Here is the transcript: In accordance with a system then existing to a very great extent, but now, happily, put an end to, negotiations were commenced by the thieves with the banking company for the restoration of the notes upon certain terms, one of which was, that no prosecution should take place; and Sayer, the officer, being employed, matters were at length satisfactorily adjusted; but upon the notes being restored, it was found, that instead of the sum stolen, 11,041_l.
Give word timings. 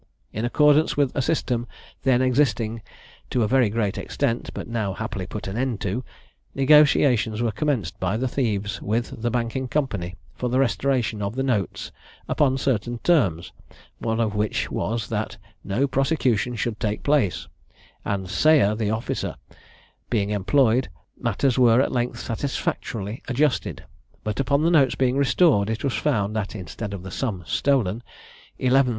In 0.33 0.45
accordance 0.45 0.97
with 0.97 1.15
a 1.15 1.21
system 1.21 1.67
then 2.01 2.23
existing 2.23 2.81
to 3.29 3.43
a 3.43 3.47
very 3.47 3.69
great 3.69 3.99
extent, 3.99 4.49
but 4.51 4.67
now, 4.67 4.93
happily, 4.95 5.27
put 5.27 5.45
an 5.47 5.55
end 5.57 5.79
to, 5.81 6.03
negotiations 6.55 7.39
were 7.43 7.51
commenced 7.51 7.99
by 7.99 8.17
the 8.17 8.27
thieves 8.27 8.81
with 8.81 9.21
the 9.21 9.29
banking 9.29 9.67
company 9.67 10.15
for 10.33 10.49
the 10.49 10.57
restoration 10.57 11.21
of 11.21 11.35
the 11.35 11.43
notes 11.43 11.91
upon 12.27 12.57
certain 12.57 12.97
terms, 13.03 13.51
one 13.99 14.19
of 14.19 14.33
which 14.33 14.71
was, 14.71 15.07
that 15.09 15.37
no 15.63 15.85
prosecution 15.85 16.55
should 16.55 16.79
take 16.79 17.03
place; 17.03 17.47
and 18.03 18.27
Sayer, 18.27 18.73
the 18.73 18.89
officer, 18.89 19.35
being 20.09 20.31
employed, 20.31 20.89
matters 21.15 21.59
were 21.59 21.79
at 21.79 21.91
length 21.91 22.19
satisfactorily 22.21 23.21
adjusted; 23.27 23.85
but 24.23 24.39
upon 24.39 24.63
the 24.63 24.71
notes 24.71 24.95
being 24.95 25.15
restored, 25.15 25.69
it 25.69 25.83
was 25.83 25.93
found, 25.93 26.35
that 26.35 26.55
instead 26.55 26.91
of 26.95 27.03
the 27.03 27.11
sum 27.11 27.43
stolen, 27.45 28.01
11,041_l. 28.59 28.89